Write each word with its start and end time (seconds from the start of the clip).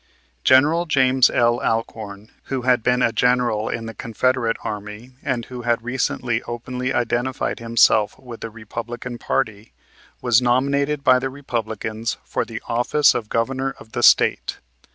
General 0.43 0.87
James 0.87 1.29
L. 1.29 1.59
Alcorn, 1.61 2.31
who 2.45 2.63
had 2.63 2.81
been 2.81 3.03
a 3.03 3.11
general 3.11 3.69
in 3.69 3.85
the 3.85 3.93
Confederate 3.93 4.57
Army 4.63 5.11
and 5.21 5.45
who 5.45 5.61
had 5.61 5.83
recently 5.83 6.41
openly 6.47 6.91
identified 6.91 7.59
himself 7.59 8.17
with 8.17 8.41
the 8.41 8.49
Republican 8.49 9.19
party, 9.19 9.73
was 10.19 10.41
nominated 10.41 11.03
by 11.03 11.19
the 11.19 11.29
Republicans 11.29 12.17
for 12.23 12.45
the 12.45 12.63
office 12.67 13.13
of 13.13 13.29
Governor 13.29 13.75
of 13.79 13.91
the 13.91 14.01
State. 14.01 14.57